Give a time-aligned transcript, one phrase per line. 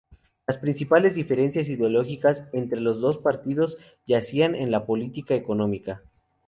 [0.47, 3.77] Las principales diferencias ideológicas entre los dos partidos
[4.07, 6.01] yacían en la política económica.